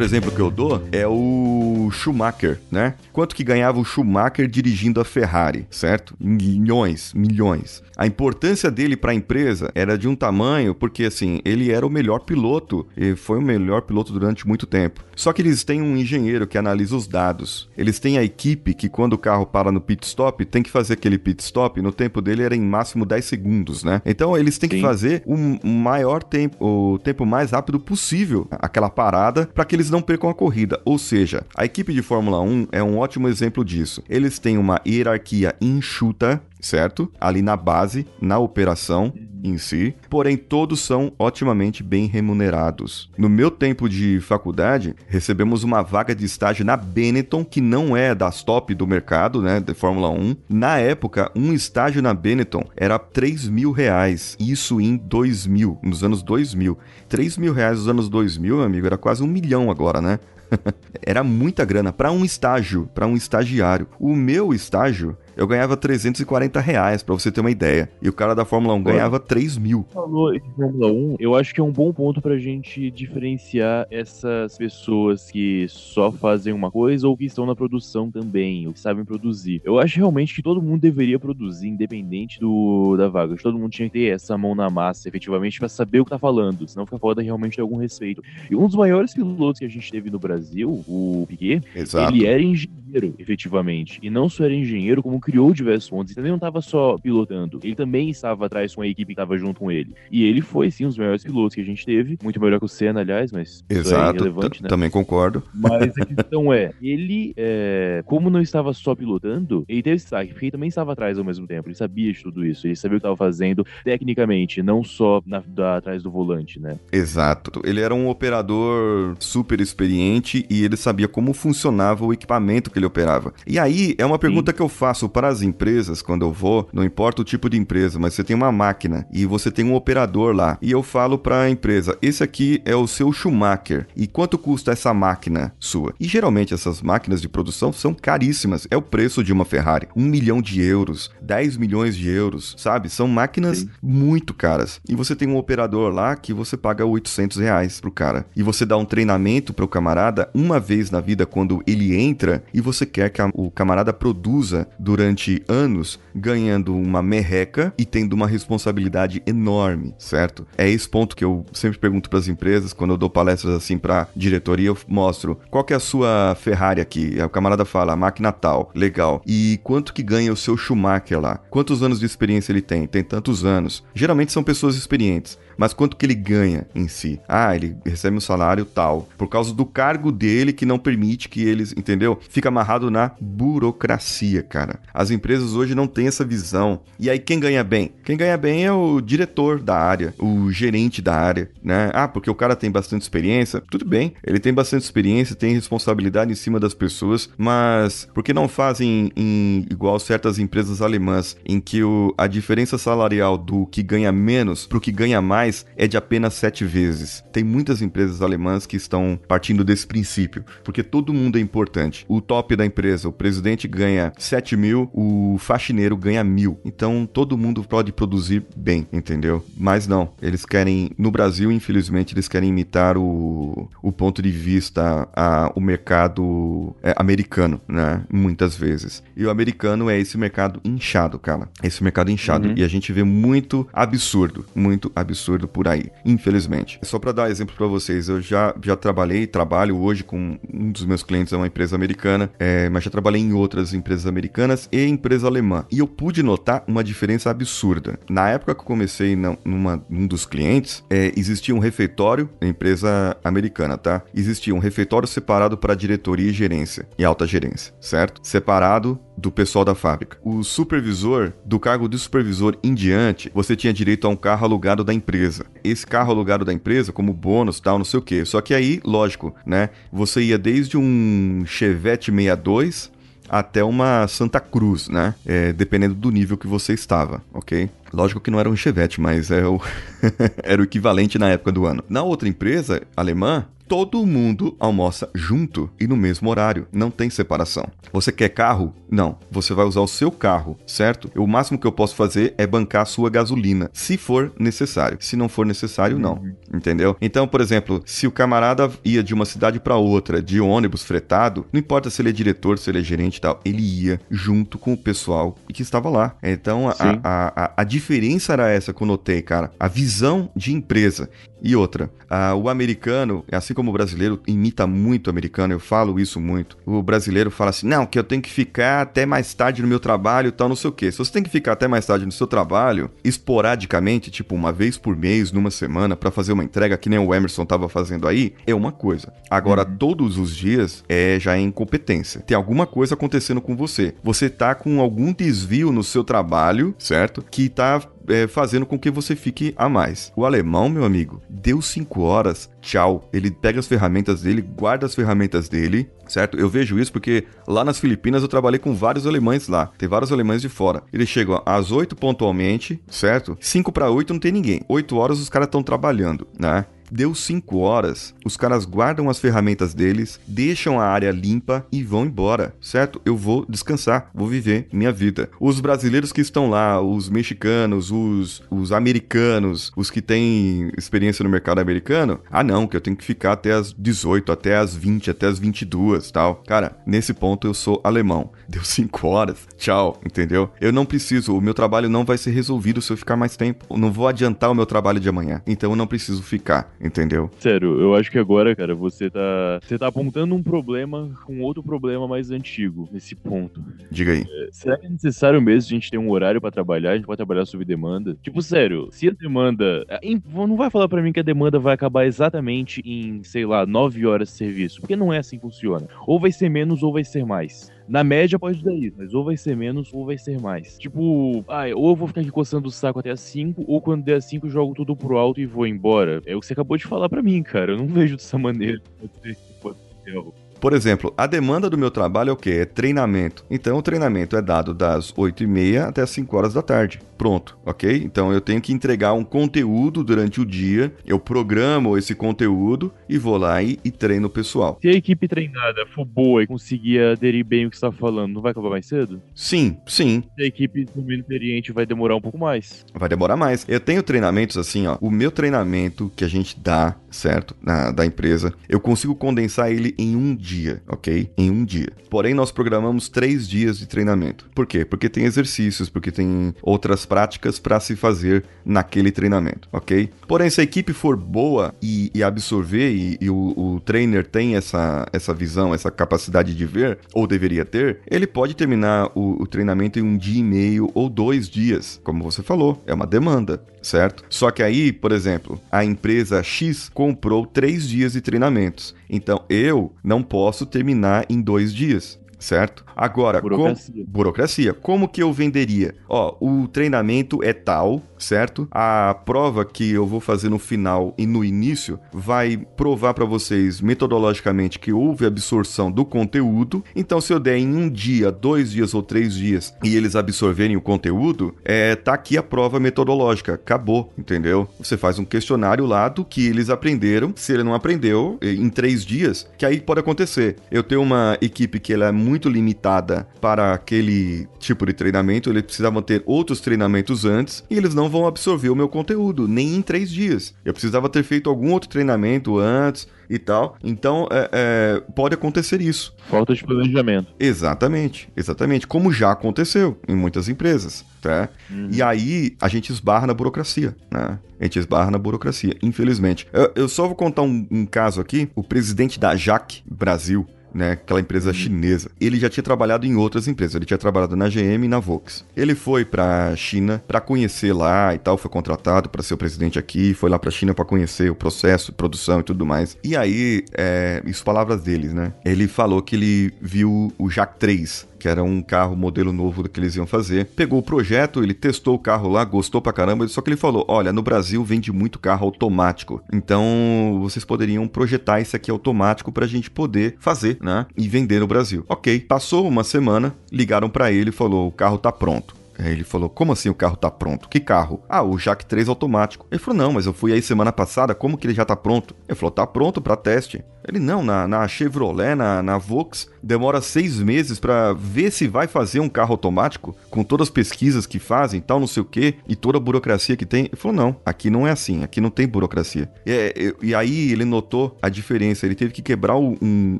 [0.00, 2.94] Outro exemplo que eu dou é o Schumacher, né?
[3.12, 6.14] Quanto que ganhava o Schumacher dirigindo a Ferrari, certo?
[6.18, 7.82] Milhões, milhões.
[7.96, 11.90] A importância dele para a empresa era de um tamanho porque assim, ele era o
[11.90, 15.04] melhor piloto e foi o melhor piloto durante muito tempo.
[15.14, 17.68] Só que eles têm um engenheiro que analisa os dados.
[17.76, 20.94] Eles têm a equipe que quando o carro para no pit stop, tem que fazer
[20.94, 24.00] aquele pit stop, no tempo dele era em máximo 10 segundos, né?
[24.06, 24.76] Então eles têm Sim.
[24.76, 25.36] que fazer o
[25.68, 30.34] maior tempo, o tempo mais rápido possível aquela parada para que eles não percam a
[30.34, 30.80] corrida.
[30.84, 34.02] Ou seja, a equipe de Fórmula 1 é um ótimo exemplo disso.
[34.08, 37.10] Eles têm uma hierarquia enxuta, certo?
[37.20, 43.10] Ali na base, na operação em si, porém todos são otimamente bem remunerados.
[43.16, 48.14] No meu tempo de faculdade, recebemos uma vaga de estágio na Benetton, que não é
[48.14, 50.36] das top do mercado, né, de Fórmula 1.
[50.48, 56.22] Na época, um estágio na Benetton era 3 mil reais, isso em 2000, nos anos
[56.22, 56.78] 2000.
[57.08, 60.18] 3 mil reais nos anos 2000, meu amigo, era quase um milhão agora, né?
[61.02, 63.86] era muita grana para um estágio, para um estagiário.
[63.98, 67.90] O meu estágio eu ganhava 340 reais, pra você ter uma ideia.
[68.02, 69.86] E o cara da Fórmula 1 ganhava 3 mil.
[69.88, 74.58] Falou de Fórmula 1, eu acho que é um bom ponto pra gente diferenciar essas
[74.58, 79.02] pessoas que só fazem uma coisa ou que estão na produção também, ou que sabem
[79.02, 79.62] produzir.
[79.64, 83.34] Eu acho realmente que todo mundo deveria produzir, independente do, da vaga.
[83.36, 86.18] Todo mundo tinha que ter essa mão na massa, efetivamente, para saber o que tá
[86.18, 88.22] falando, senão fica foda realmente ter algum respeito.
[88.50, 92.14] E um dos maiores pilotos que a gente teve no Brasil, o Piquet, Exato.
[92.14, 92.79] ele era engenheiro,
[93.18, 93.98] efetivamente.
[94.02, 96.10] E não só era engenheiro, como criou diversos pontos.
[96.10, 99.36] Ele também não estava só pilotando, ele também estava atrás com a equipe que estava
[99.38, 99.94] junto com ele.
[100.10, 102.18] E ele foi, sim, um dos melhores pilotos que a gente teve.
[102.22, 104.68] Muito melhor que o Senna, aliás, mas é Exato, é né?
[104.68, 105.42] também concordo.
[105.54, 110.46] Mas a questão é, ele, é, como não estava só pilotando, ele teve destaque, porque
[110.46, 111.68] ele também estava atrás ao mesmo tempo.
[111.68, 115.42] Ele sabia de tudo isso, ele sabia o que estava fazendo tecnicamente, não só na,
[115.46, 116.78] da, atrás do volante, né?
[116.92, 117.62] Exato.
[117.64, 122.86] Ele era um operador super experiente e ele sabia como funcionava o equipamento que ele
[122.86, 123.32] operava.
[123.46, 124.56] E aí, é uma pergunta Sim.
[124.56, 127.98] que eu faço para as empresas quando eu vou, não importa o tipo de empresa,
[127.98, 130.58] mas você tem uma máquina e você tem um operador lá.
[130.60, 133.86] E eu falo para a empresa: esse aqui é o seu Schumacher.
[133.94, 135.94] E quanto custa essa máquina sua?
[136.00, 138.66] E geralmente essas máquinas de produção são caríssimas.
[138.70, 139.88] É o preço de uma Ferrari.
[139.94, 142.88] Um milhão de euros, 10 milhões de euros, sabe?
[142.88, 143.70] São máquinas Sim.
[143.82, 144.80] muito caras.
[144.88, 148.26] E você tem um operador lá que você paga 800 reais pro cara.
[148.34, 152.60] E você dá um treinamento pro camarada uma vez na vida quando ele entra e
[152.60, 159.22] você quer que o camarada produza durante anos, ganhando uma merreca e tendo uma responsabilidade
[159.26, 160.46] enorme, certo?
[160.56, 163.78] É esse ponto que eu sempre pergunto para as empresas quando eu dou palestras assim
[163.78, 167.16] para diretoria, eu mostro qual que é a sua Ferrari aqui.
[167.22, 169.22] O camarada fala, máquina tal, legal.
[169.26, 171.38] E quanto que ganha o seu Schumacher lá?
[171.50, 172.86] Quantos anos de experiência ele tem?
[172.86, 173.84] Tem tantos anos.
[173.94, 177.20] Geralmente são pessoas experientes mas quanto que ele ganha em si?
[177.28, 181.42] Ah, ele recebe um salário tal, por causa do cargo dele que não permite que
[181.42, 182.18] eles, entendeu?
[182.30, 184.80] Fica amarrado na burocracia, cara.
[184.92, 186.82] As empresas hoje não têm essa visão.
[186.98, 187.92] E aí quem ganha bem?
[188.04, 191.90] Quem ganha bem é o diretor da área, o gerente da área, né?
[191.94, 193.62] Ah, porque o cara tem bastante experiência.
[193.70, 198.34] Tudo bem, ele tem bastante experiência, tem responsabilidade em cima das pessoas, mas por que
[198.34, 203.82] não fazem em igual certas empresas alemãs em que o, a diferença salarial do que
[203.82, 207.24] ganha menos pro que ganha mais é de apenas sete vezes.
[207.32, 212.04] Tem muitas empresas alemãs que estão partindo desse princípio, porque todo mundo é importante.
[212.08, 216.58] O top da empresa, o presidente ganha 7 mil, o faxineiro ganha mil.
[216.64, 219.44] Então todo mundo pode produzir bem, entendeu?
[219.56, 225.08] Mas não, eles querem, no Brasil, infelizmente, eles querem imitar o, o ponto de vista,
[225.14, 228.02] a, o mercado é, americano, né?
[228.12, 229.02] Muitas vezes.
[229.16, 231.48] E o americano é esse mercado inchado, cara.
[231.62, 232.48] Esse mercado inchado.
[232.48, 232.54] Uhum.
[232.56, 236.78] E a gente vê muito absurdo, muito absurdo por aí, infelizmente.
[236.82, 240.84] Só para dar exemplo para vocês, eu já, já trabalhei, trabalho hoje com um dos
[240.84, 244.82] meus clientes, é uma empresa americana, é, mas já trabalhei em outras empresas americanas e
[244.84, 245.66] empresa alemã.
[245.70, 247.98] E eu pude notar uma diferença absurda.
[248.08, 253.76] Na época que eu comecei numa, num dos clientes, é, existia um refeitório, empresa americana,
[253.76, 254.02] tá?
[254.14, 258.20] Existia um refeitório separado para diretoria e gerência e alta gerência, certo?
[258.22, 260.18] Separado do pessoal da fábrica.
[260.24, 264.82] O supervisor, do cargo de supervisor em diante, você tinha direito a um carro alugado
[264.82, 265.44] da empresa.
[265.62, 268.24] Esse carro alugado da empresa, como bônus, tal, não sei o que.
[268.24, 269.70] Só que aí, lógico, né?
[269.92, 272.90] Você ia desde um Chevette 62
[273.28, 275.14] até uma Santa Cruz, né?
[275.24, 277.70] É, dependendo do nível que você estava, ok?
[277.92, 279.60] Lógico que não era um Chevette, mas é o
[280.42, 281.84] era o equivalente na época do ano.
[281.88, 286.66] Na outra empresa alemã, todo mundo almoça junto e no mesmo horário.
[286.72, 287.68] Não tem separação.
[287.92, 288.74] Você quer carro?
[288.90, 289.16] Não.
[289.30, 291.08] Você vai usar o seu carro, certo?
[291.16, 294.98] O máximo que eu posso fazer é bancar a sua gasolina, se for necessário.
[295.00, 296.14] Se não for necessário, não.
[296.14, 296.34] Uhum.
[296.52, 296.96] Entendeu?
[297.00, 301.46] Então, por exemplo, se o camarada ia de uma cidade para outra de ônibus fretado,
[301.52, 304.58] não importa se ele é diretor, se ele é gerente e tal, ele ia junto
[304.58, 306.16] com o pessoal que estava lá.
[306.24, 309.52] Então, a, a, a, a diferença era essa que eu notei, cara.
[309.60, 311.08] A visão de empresa.
[311.42, 311.90] E outra,
[312.36, 316.56] o americano, assim como o brasileiro, imita muito o americano, eu falo isso muito.
[316.64, 319.78] O brasileiro fala assim: não, que eu tenho que ficar até mais tarde no meu
[319.78, 320.90] trabalho e tal, não sei o quê.
[320.90, 324.78] Se você tem que ficar até mais tarde no seu trabalho, esporadicamente, tipo uma vez
[324.78, 328.34] por mês, numa semana, para fazer uma entrega, que nem o Emerson tava fazendo aí,
[328.46, 329.12] é uma coisa.
[329.30, 329.76] Agora, uhum.
[329.76, 332.20] todos os dias é já é incompetência.
[332.20, 333.94] Tem alguma coisa acontecendo com você.
[334.02, 337.24] Você tá com algum desvio no seu trabalho, certo?
[337.30, 340.12] Que tá é, fazendo com que você fique a mais.
[340.16, 343.08] O alemão, meu amigo, deu 5 horas, tchau.
[343.12, 346.38] Ele pega as ferramentas dele, guarda as ferramentas dele, certo?
[346.38, 349.70] Eu vejo isso porque lá nas Filipinas eu trabalhei com vários alemães lá.
[349.78, 350.82] Tem vários alemães de fora.
[350.92, 353.36] Eles chegam às 8 pontualmente, certo?
[353.40, 354.62] 5 para 8 não tem ninguém.
[354.68, 356.66] 8 horas os caras estão trabalhando, né?
[356.90, 362.04] Deu 5 horas, os caras guardam as ferramentas deles, deixam a área limpa e vão
[362.04, 363.00] embora, certo?
[363.04, 365.30] Eu vou descansar, vou viver minha vida.
[365.38, 371.30] Os brasileiros que estão lá, os mexicanos, os, os americanos, os que têm experiência no
[371.30, 375.10] mercado americano, ah não, que eu tenho que ficar até as 18, até as 20,
[375.10, 376.42] até as 22 tal.
[376.46, 378.30] Cara, nesse ponto eu sou alemão.
[378.48, 380.50] Deu 5 horas, tchau, entendeu?
[380.60, 383.64] Eu não preciso, o meu trabalho não vai ser resolvido se eu ficar mais tempo.
[383.70, 387.30] Eu não vou adiantar o meu trabalho de amanhã, então eu não preciso ficar entendeu?
[387.38, 389.60] Sério, eu acho que agora, cara, você tá.
[389.62, 393.62] Você tá apontando um problema com outro problema mais antigo nesse ponto.
[393.90, 394.22] Diga aí.
[394.28, 396.92] É, será que é necessário mesmo a gente ter um horário pra trabalhar?
[396.92, 398.16] A gente pode trabalhar sob demanda?
[398.22, 399.84] Tipo, sério, se a demanda.
[399.88, 400.00] é,
[400.32, 404.06] Não vai falar pra mim que a demanda vai acabar exatamente em, sei lá, 9
[404.06, 404.80] horas de serviço.
[404.80, 405.86] Porque não é assim que funciona.
[406.06, 407.70] Ou vai ser menos ou vai ser mais.
[407.90, 410.78] Na média pode dar isso, mas ou vai ser menos ou vai ser mais.
[410.78, 414.04] Tipo, ai, ou eu vou ficar aqui coçando o saco até as 5, ou quando
[414.04, 416.22] der as 5 eu jogo tudo pro alto e vou embora.
[416.24, 417.72] É o que você acabou de falar pra mim, cara.
[417.72, 418.80] Eu não vejo dessa maneira.
[420.60, 422.50] Por exemplo, a demanda do meu trabalho é o quê?
[422.50, 423.44] É treinamento.
[423.50, 427.00] Então, o treinamento é dado das 8h30 até as 5 horas da tarde.
[427.16, 428.02] Pronto, ok?
[428.04, 433.18] Então, eu tenho que entregar um conteúdo durante o dia, eu programo esse conteúdo e
[433.18, 434.78] vou lá e, e treino o pessoal.
[434.80, 438.32] Se a equipe treinada for boa e conseguir aderir bem o que você tá falando,
[438.32, 439.20] não vai acabar mais cedo?
[439.34, 442.84] Sim, sim, Se a equipe menos experiente vai demorar um pouco mais.
[442.94, 443.66] vai demorar mais.
[443.68, 444.96] Eu tenho treinamentos assim, ó.
[445.00, 447.54] O meu treinamento que a gente dá, certo?
[447.62, 450.49] Na, da empresa, eu consigo condensar ele em um dia,
[450.88, 451.30] ok?
[451.36, 451.88] Em um dia.
[452.08, 454.48] Porém, nós programamos três dias de treinamento.
[454.54, 454.84] Por quê?
[454.84, 460.10] Porque tem exercícios, porque tem outras práticas para se fazer naquele treinamento, ok?
[460.26, 464.56] Porém, se a equipe for boa e, e absorver, e, e o, o trainer tem
[464.56, 469.46] essa, essa visão, essa capacidade de ver, ou deveria ter, ele pode terminar o, o
[469.46, 473.62] treinamento em um dia e meio ou dois dias, como você falou, é uma demanda,
[473.82, 474.24] certo?
[474.28, 479.92] Só que aí, por exemplo, a empresa X comprou três dias de treinamentos, então eu
[480.04, 482.19] não posso terminar em dois dias.
[482.40, 482.84] Certo?
[482.96, 484.04] Agora, como- Burocracia.
[484.08, 484.74] burocracia.
[484.74, 485.94] Como que eu venderia?
[486.08, 488.66] Ó, o treinamento é tal, certo?
[488.70, 493.80] A prova que eu vou fazer no final e no início vai provar para vocês
[493.80, 496.82] metodologicamente que houve absorção do conteúdo.
[496.96, 500.76] Então, se eu der em um dia, dois dias ou três dias e eles absorverem
[500.76, 503.54] o conteúdo, é, tá aqui a prova metodológica.
[503.54, 504.66] Acabou, entendeu?
[504.78, 507.32] Você faz um questionário lá do que eles aprenderam.
[507.36, 510.56] Se ele não aprendeu em três dias, que aí pode acontecer.
[510.70, 515.62] Eu tenho uma equipe que ela é muito limitada para aquele tipo de treinamento, eles
[515.62, 519.82] precisavam ter outros treinamentos antes e eles não vão absorver o meu conteúdo, nem em
[519.82, 520.54] três dias.
[520.64, 523.76] Eu precisava ter feito algum outro treinamento antes e tal.
[523.82, 526.14] Então, é, é, pode acontecer isso.
[526.28, 527.32] Falta de planejamento.
[527.38, 528.86] Exatamente, exatamente.
[528.86, 531.48] Como já aconteceu em muitas empresas, tá?
[531.92, 534.38] E aí a gente esbarra na burocracia, né?
[534.58, 536.46] A gente esbarra na burocracia, infelizmente.
[536.52, 538.50] Eu, eu só vou contar um, um caso aqui.
[538.54, 542.10] O presidente da Jack Brasil, né, aquela empresa chinesa.
[542.20, 543.74] Ele já tinha trabalhado em outras empresas.
[543.74, 545.44] Ele tinha trabalhado na GM e na Vox.
[545.56, 549.78] Ele foi pra China pra conhecer lá e tal, foi contratado pra ser o presidente
[549.78, 552.96] aqui, foi lá pra China pra conhecer o processo, produção e tudo mais.
[553.02, 555.32] E aí, é, isso palavras deles, né?
[555.44, 559.80] Ele falou que ele viu o Jack 3, que era um carro modelo novo que
[559.80, 560.44] eles iam fazer.
[560.44, 563.84] Pegou o projeto, ele testou o carro lá, gostou pra caramba, só que ele falou:
[563.88, 566.22] "Olha, no Brasil vende muito carro automático.
[566.32, 570.86] Então, vocês poderiam projetar esse aqui automático pra gente poder fazer, né?
[570.96, 571.84] E vender no Brasil".
[571.88, 572.20] OK.
[572.20, 575.60] Passou uma semana, ligaram pra ele e falou: "O carro tá pronto".
[575.82, 577.48] Aí ele falou: Como assim o carro tá pronto?
[577.48, 578.02] Que carro?
[578.08, 579.46] Ah, o Jack 3 automático.
[579.50, 582.14] Ele falou: Não, mas eu fui aí semana passada, como que ele já tá pronto?
[582.28, 583.64] Ele falou: Tá pronto pra teste.
[583.86, 588.66] Ele: Não, na, na Chevrolet, na, na Vox, demora seis meses pra ver se vai
[588.66, 592.36] fazer um carro automático, com todas as pesquisas que fazem, tal, não sei o que,
[592.48, 593.66] e toda a burocracia que tem.
[593.66, 596.10] Ele falou: Não, aqui não é assim, aqui não tem burocracia.
[596.24, 599.56] E, é, e aí ele notou a diferença, ele teve que quebrar um,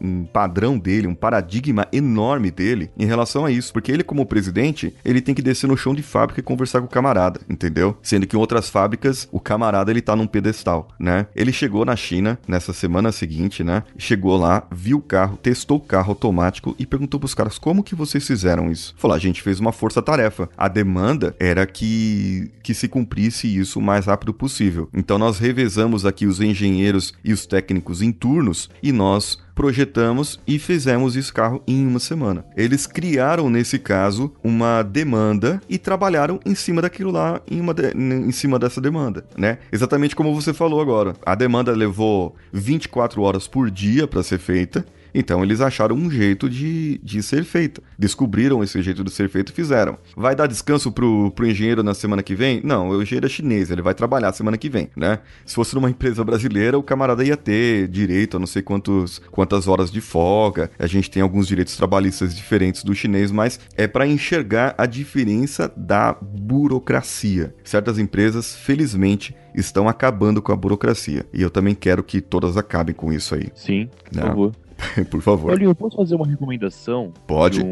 [0.00, 4.94] um padrão dele, um paradigma enorme dele em relação a isso, porque ele, como presidente,
[5.04, 7.96] ele tem que descer no chão de fábrica e conversar com o camarada, entendeu?
[8.02, 11.26] Sendo que em outras fábricas, o camarada ele tá num pedestal, né?
[11.34, 13.82] Ele chegou na China nessa semana seguinte, né?
[13.98, 17.94] Chegou lá, viu o carro, testou o carro automático e perguntou pros caras como que
[17.94, 18.94] vocês fizeram isso.
[18.96, 20.48] Falou, a gente fez uma força-tarefa.
[20.56, 24.88] A demanda era que, que se cumprisse isso o mais rápido possível.
[24.94, 30.58] Então nós revezamos aqui os engenheiros e os técnicos em turnos e nós projetamos e
[30.58, 32.44] fizemos esse carro em uma semana.
[32.54, 37.90] Eles criaram, nesse caso, uma demanda e trabalharam em cima daquilo lá, em, uma de-
[37.96, 39.58] em cima dessa demanda, né?
[39.72, 41.14] Exatamente como você falou agora.
[41.24, 44.84] A demanda levou 24 horas por dia para ser feita.
[45.14, 47.82] Então eles acharam um jeito de, de ser feita.
[47.98, 49.98] Descobriram esse jeito de ser feito e fizeram.
[50.16, 52.60] Vai dar descanso pro, pro engenheiro na semana que vem?
[52.62, 55.20] Não, o engenheiro é chinês, ele vai trabalhar semana que vem, né?
[55.44, 59.66] Se fosse numa empresa brasileira, o camarada ia ter direito a não sei quantos, quantas
[59.68, 60.70] horas de folga.
[60.78, 65.72] A gente tem alguns direitos trabalhistas diferentes do chinês, mas é para enxergar a diferença
[65.76, 67.54] da burocracia.
[67.64, 71.24] Certas empresas, felizmente, estão acabando com a burocracia.
[71.32, 73.48] E eu também quero que todas acabem com isso aí.
[73.54, 74.26] Sim, por Não.
[74.28, 74.52] favor.
[75.10, 75.48] Por favor.
[75.48, 77.12] Paulinho, eu posso fazer uma recomendação?
[77.26, 77.62] Pode.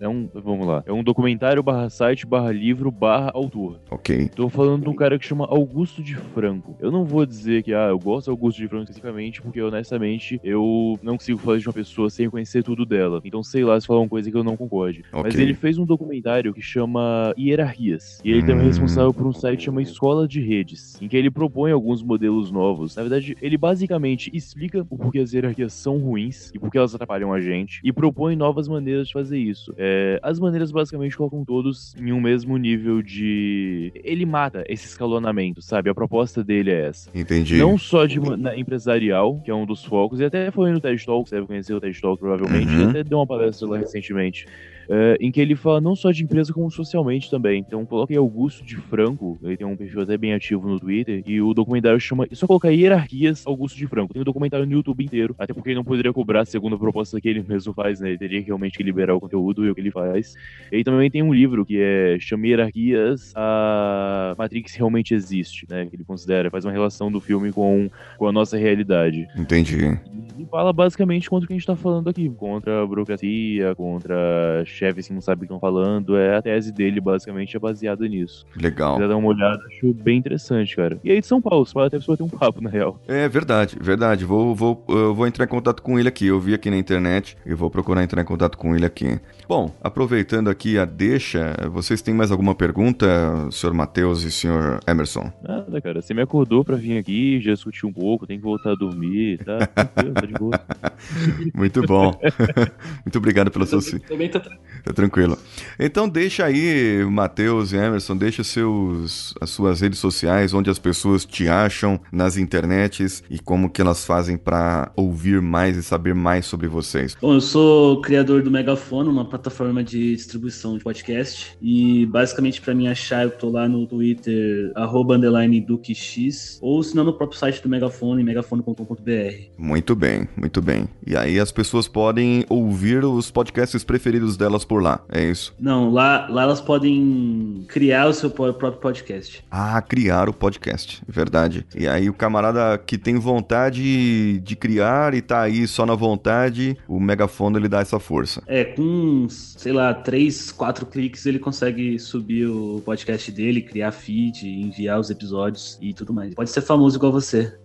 [0.00, 3.78] De É um, vamos lá, é um documentário barra site barra livro barra autor.
[3.90, 4.30] Ok.
[4.34, 6.74] Tô falando de um cara que chama Augusto de Franco.
[6.80, 10.40] Eu não vou dizer que, ah, eu gosto do Augusto de Franco especificamente, porque honestamente
[10.42, 13.20] eu não consigo falar de uma pessoa sem conhecer tudo dela.
[13.24, 15.04] Então sei lá se falar uma coisa que eu não concorde.
[15.12, 15.22] Ok.
[15.24, 18.20] Mas ele fez um documentário que chama Hierarquias.
[18.24, 18.66] E ele também é Hum.
[18.68, 22.50] responsável por um site que chama Escola de Redes, em que ele propõe alguns modelos
[22.50, 22.96] novos.
[22.96, 26.94] Na verdade, ele basicamente explica o porquê as hierarquias são ruins e por que elas
[26.94, 29.74] atrapalham a gente, e propõe novas maneiras de fazer isso.
[29.76, 29.89] É,
[30.22, 33.92] as maneiras basicamente colocam todos em um mesmo nível de.
[34.04, 35.90] Ele mata esse escalonamento, sabe?
[35.90, 37.10] A proposta dele é essa.
[37.14, 37.56] Entendi.
[37.56, 41.04] Não só de na- empresarial, que é um dos focos, e até foi no TED
[41.04, 42.90] Talk, você deve conhecer o TED Talk provavelmente, Uhum.
[42.90, 44.46] até deu uma palestra lá recentemente.
[44.90, 47.64] É, em que ele fala não só de empresa, como socialmente também.
[47.66, 51.22] Então, coloca aí Augusto de Franco, ele tem um perfil até bem ativo no Twitter,
[51.24, 52.26] e o documentário chama.
[52.30, 54.12] É só colocar hierarquias Augusto de Franco.
[54.12, 57.20] Tem um documentário no YouTube inteiro, até porque ele não poderia cobrar segundo a proposta
[57.20, 58.08] que ele mesmo faz, né?
[58.08, 60.34] Ele teria que realmente que liberar o conteúdo e o que ele faz.
[60.72, 65.86] Ele também tem um livro que é Chama Hierarquias, a Matrix realmente existe, né?
[65.86, 67.88] Que ele considera, faz uma relação do filme com,
[68.18, 69.28] com a nossa realidade.
[69.36, 69.98] Entendi.
[70.36, 72.28] E fala basicamente contra o que a gente tá falando aqui.
[72.30, 76.16] Contra a burocracia, contra chefes que não sabem o que estão falando.
[76.16, 78.46] É a tese dele, basicamente, é baseada nisso.
[78.52, 78.94] Se Legal.
[78.94, 80.98] quiser dar uma olhada, acho bem interessante, cara.
[81.04, 82.98] E aí de São Paulo, você pode até pessoa ter um papo, na real.
[83.06, 84.24] É verdade, verdade.
[84.24, 86.26] Vou, vou, eu vou entrar em contato com ele aqui.
[86.26, 89.20] Eu vi aqui na internet e vou procurar entrar em contato com ele aqui.
[89.46, 93.06] Bom, aproveitando aqui a deixa, vocês têm mais alguma pergunta,
[93.50, 95.30] senhor Matheus e senhor Emerson?
[95.42, 96.00] Nada, cara.
[96.00, 99.38] Você me acordou pra vir aqui, já discutiu um pouco, tem que voltar a dormir,
[99.44, 99.66] tá?
[99.66, 100.58] Tá de boa.
[101.54, 102.18] Muito bom.
[103.04, 103.80] Muito obrigado pela sua.
[104.00, 104.40] Também tá
[104.82, 105.38] Tá tranquilo.
[105.78, 111.24] Então deixa aí, Matheus e Emerson, deixa seus, as suas redes sociais, onde as pessoas
[111.24, 116.46] te acham nas internets e como que elas fazem pra ouvir mais e saber mais
[116.46, 117.16] sobre vocês.
[117.20, 121.56] Bom, eu sou criador do Megafono, uma plataforma de distribuição de podcast.
[121.60, 126.96] E basicamente, pra me achar, eu tô lá no Twitter, arroba underline DuqueX, ou se
[126.96, 129.10] não no próprio site do Megafono, em megafono.com.br.
[129.58, 130.88] Muito bem, muito bem.
[131.06, 135.54] E aí as pessoas podem ouvir os podcasts preferidos delas por lá, é isso?
[135.58, 139.44] Não, lá, lá elas podem criar o seu próprio podcast.
[139.48, 141.64] Ah, criar o podcast, verdade.
[141.74, 146.76] E aí o camarada que tem vontade de criar e tá aí só na vontade,
[146.88, 148.42] o megafone ele dá essa força.
[148.46, 154.46] É, com, sei lá, três, quatro cliques ele consegue subir o podcast dele, criar feed,
[154.46, 156.34] enviar os episódios e tudo mais.
[156.34, 157.56] Pode ser famoso igual você.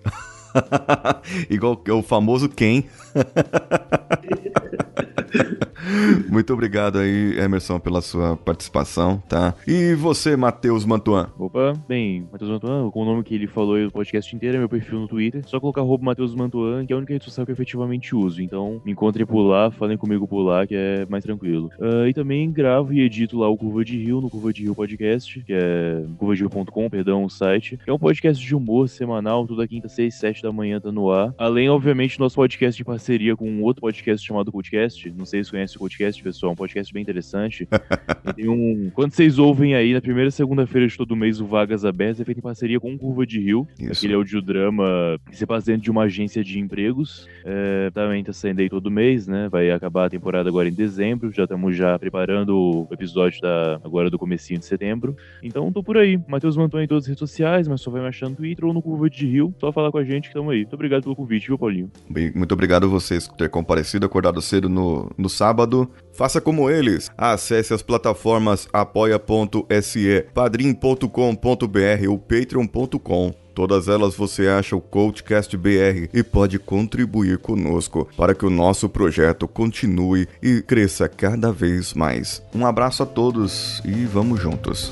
[1.49, 2.85] Igual o famoso quem.
[6.29, 9.53] Muito obrigado aí, Emerson, pela sua participação, tá?
[9.67, 11.29] E você, Matheus Mantuan?
[11.37, 14.59] Opa, bem, Matheus Mantuan, com o nome que ele falou aí o podcast inteiro, é
[14.59, 15.43] meu perfil no Twitter.
[15.47, 18.41] Só colocar Matheus Mantuan, que é a única rede social que eu efetivamente uso.
[18.41, 21.69] Então, me encontrem por lá, falem comigo por lá, que é mais tranquilo.
[21.79, 24.75] Ah, e também gravo e edito lá o Curva de Rio, no Curva de Rio
[24.75, 27.79] Podcast, que é curvaderio.com, perdão, o site.
[27.85, 31.33] É um podcast de humor semanal, toda quinta, seis, sete da manhã tá no ar.
[31.37, 35.11] Além, obviamente, nosso podcast em parceria com um outro podcast chamado Podcast.
[35.15, 37.67] Não sei se vocês o podcast, pessoal, é um podcast bem interessante.
[38.35, 38.91] Tem um.
[38.93, 42.37] Quando vocês ouvem aí, na primeira segunda-feira de todo mês, o Vagas Abertas é feito
[42.39, 43.67] em parceria com o Curva de Rio.
[43.79, 43.91] Isso.
[43.91, 47.27] Aquele audiodrama que se passa dentro de uma agência de empregos.
[47.43, 49.47] É, também tá saindo aí todo mês, né?
[49.49, 51.31] Vai acabar a temporada agora em dezembro.
[51.31, 55.15] Já estamos já preparando o episódio da, agora do comecinho de setembro.
[55.43, 56.19] Então tô por aí.
[56.27, 58.73] Matheus Manton em todas as redes sociais, mas só vai me achar no Twitter ou
[58.73, 59.53] no Curva de Rio.
[59.59, 60.59] Só falar com a gente que tamo aí.
[60.59, 61.91] Muito obrigado pelo convite, viu, Paulinho?
[62.09, 65.89] Bem, Muito obrigado a vocês por ter comparecido, acordado cedo no, no sábado.
[66.13, 67.09] Faça como eles.
[67.17, 73.33] Acesse as plataformas apoia.se, padrim.com.br ou patreon.com.
[73.53, 78.89] Todas elas você acha o Coachcast BR e pode contribuir conosco para que o nosso
[78.89, 82.43] projeto continue e cresça cada vez mais.
[82.53, 84.91] Um abraço a todos e vamos juntos.